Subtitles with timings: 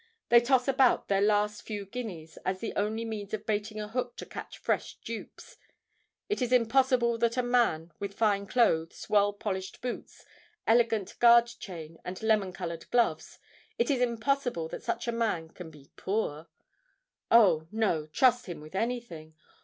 [0.29, 4.15] They toss about their last few guineas, as the only means of baiting a hook
[4.15, 5.57] to catch fresh dupes.
[6.27, 10.25] It is impossible that a man, with fine clothes, well polished boots,
[10.65, 15.91] elegant guard chain, and lemon coloured gloves,—it is impossible that such a man can be
[15.95, 16.47] poor!
[17.29, 17.67] Oh!
[17.71, 19.35] no—trust him with anything!